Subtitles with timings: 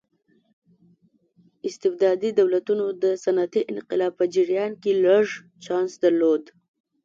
[1.69, 5.25] استبدادي دولتونو د صنعتي انقلاب په جریان کې لږ
[5.65, 6.43] چانس درلود.